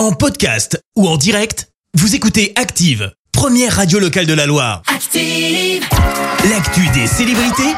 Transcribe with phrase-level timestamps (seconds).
[0.00, 4.80] En podcast ou en direct, vous écoutez Active, première radio locale de la Loire.
[4.86, 5.84] Active.
[6.48, 7.74] L'actu des célébrités,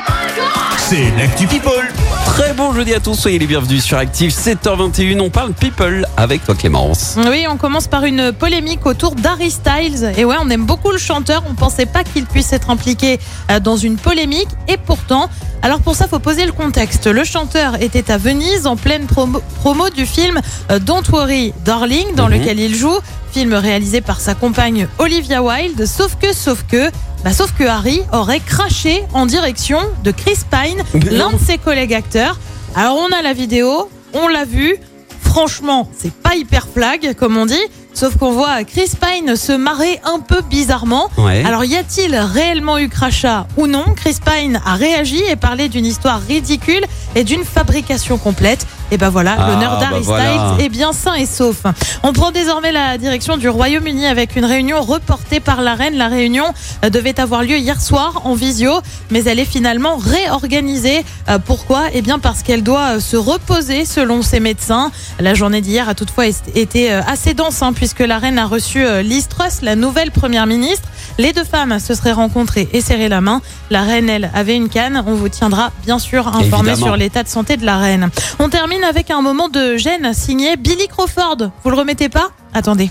[0.79, 1.89] c'est l'actu People.
[2.27, 5.21] Très bon jeudi à tous, soyez les bienvenus sur Active 7h21.
[5.21, 7.17] On parle people avec toi Clémence.
[7.27, 10.13] Oui, on commence par une polémique autour d'Harry Styles.
[10.17, 11.43] Et ouais, on aime beaucoup le chanteur.
[11.51, 13.19] On pensait pas qu'il puisse être impliqué
[13.51, 14.49] euh, dans une polémique.
[14.69, 15.29] Et pourtant,
[15.63, 17.07] alors pour ça, faut poser le contexte.
[17.07, 20.41] Le chanteur était à Venise en pleine promo, promo du film
[20.71, 22.33] euh, Don't Worry Darling, dans Mhm.
[22.41, 22.99] lequel il joue.
[23.33, 25.87] Film réalisé par sa compagne Olivia Wilde.
[25.87, 26.91] Sauf que, sauf que,
[27.25, 31.95] bah, sauf que Harry aurait craché en direction de Chris Pine, l'un de ses collègues
[31.95, 32.39] acteurs.
[32.75, 34.77] Alors on a la vidéo, on l'a vu.
[35.23, 37.55] Franchement, c'est pas hyper flag, comme on dit.
[37.95, 41.11] Sauf qu'on voit Chris Pine se marrer un peu bizarrement.
[41.19, 41.45] Ouais.
[41.45, 43.85] Alors, y a-t-il réellement eu crachat ou non?
[43.95, 46.85] Chris Pine a réagi et parlé d'une histoire ridicule
[47.15, 48.67] et d'une fabrication complète.
[48.93, 50.53] Et ben voilà, Ah, l'honneur d'Harry bah voilà.
[50.53, 51.63] Styles est bien sain et sauf.
[52.03, 55.97] On prend désormais la direction du Royaume-Uni avec une réunion reportée par la reine.
[55.97, 56.45] La réunion
[56.85, 58.71] euh, devait avoir lieu hier soir en visio,
[59.11, 61.07] mais elle est finalement réorganisée.
[61.31, 61.85] Euh, Pourquoi?
[61.95, 64.91] Eh bien parce qu'elle doit euh, se reposer selon ses médecins.
[65.19, 69.27] La journée d'hier a toutefois été assez dense hein, puisque la reine a reçu Liz
[69.27, 70.87] Truss, la nouvelle première ministre.
[71.19, 73.41] Les deux femmes se seraient rencontrées et serré la main.
[73.71, 75.03] La reine, elle, avait une canne.
[75.07, 78.11] On vous tiendra bien sûr informé sur l'état de santé de la reine.
[78.39, 81.51] On termine avec un moment de gêne signé Billy Crawford.
[81.65, 82.31] Vous le remettez pas?
[82.55, 82.91] Attendez.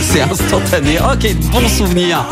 [0.00, 0.98] C'est instantané.
[0.98, 2.24] Ok, bon souvenir.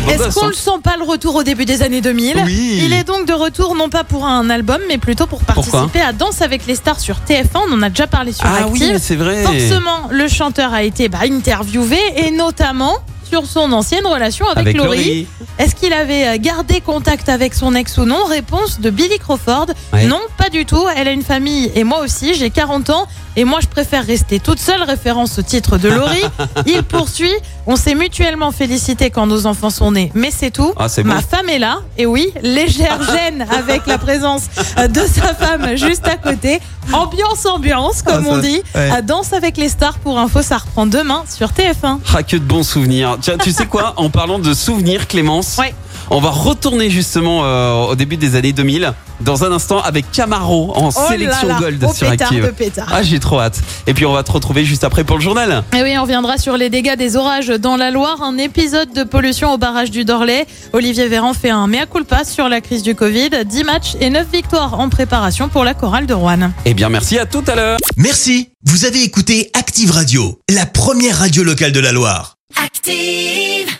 [0.00, 0.48] Beau Est-ce qu'on hein.
[0.48, 2.80] le sent pas le retour au début des années 2000 Oui.
[2.84, 6.12] Il est donc de retour non pas pour un album, mais plutôt pour participer à
[6.12, 7.60] Danse avec les stars sur TF1.
[7.68, 8.90] On en a déjà parlé sur Ah Active.
[8.92, 9.42] oui, c'est vrai.
[9.42, 12.96] Forcément, le chanteur a été bah, interviewé et notamment
[13.28, 14.96] sur son ancienne relation avec, Avec Laurie.
[14.98, 15.26] Laurie.
[15.58, 18.24] Est-ce qu'il avait euh, gardé contact avec son ex ou non?
[18.26, 19.66] Réponse de Billy Crawford.
[19.92, 20.04] Ouais.
[20.06, 20.84] Non, pas du tout.
[20.96, 23.06] Elle a une famille et moi aussi, j'ai 40 ans
[23.38, 26.22] et moi je préfère rester toute seule, référence au titre de Laurie.
[26.66, 27.32] Il poursuit.
[27.68, 30.72] On s'est mutuellement félicité quand nos enfants sont nés, mais c'est tout.
[30.78, 34.42] Ah, Ma femme est là, et oui, légère gêne avec la présence
[34.78, 36.60] euh, de sa femme juste à côté.
[36.92, 38.62] Ambiance, ambiance, comme Ah, on dit.
[38.76, 38.90] ouais.
[38.92, 41.98] À Danse avec les stars pour info, ça reprend demain sur TF1.
[42.14, 43.15] Ah, que de bons souvenirs.
[43.20, 45.74] Tiens, tu sais quoi En parlant de souvenirs, Clémence, Ouais.
[46.10, 50.72] on va retourner justement euh, au début des années 2000 dans un instant avec Camaro
[50.76, 52.44] en Oh sélection là, gold au sur pétard Active.
[52.44, 52.88] de pétard.
[52.92, 53.60] Ah, j'ai trop hâte.
[53.86, 55.64] Et puis on va te retrouver juste après pour le journal.
[55.74, 59.04] Et oui, on reviendra sur les dégâts des orages dans la Loire, un épisode de
[59.04, 60.46] pollution au barrage du Dorlay.
[60.74, 63.30] Olivier Véran fait un mea culpa sur la crise du Covid.
[63.46, 66.50] 10 matchs et 9 victoires en préparation pour la chorale de Rouen.
[66.66, 67.78] Eh bien, merci à tout à l'heure.
[67.96, 72.35] Merci, vous avez écouté Active Radio, la première radio locale de la Loire.
[72.66, 73.76] Active.